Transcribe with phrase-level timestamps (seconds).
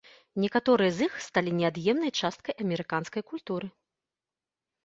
[0.43, 3.67] Некаторыя з іх сталі неад'емнай часткай амерыканскай культуры.